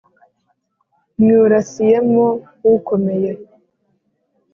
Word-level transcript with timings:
Nywurasiyemo 1.21 2.25
ukomeye 2.73 3.31